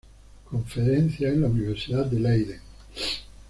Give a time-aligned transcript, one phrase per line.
[0.45, 2.61] Conferencia en la Universidad de Leiden